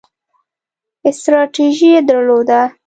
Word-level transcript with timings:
ستراتیژي 1.21 1.87
یې 1.93 2.01
درلوده. 2.07 2.61